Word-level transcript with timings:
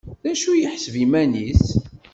D 0.23 0.25
acu 0.31 0.49
i 0.53 0.57
yeḥseb 0.59 0.95
iman-is? 1.05 1.65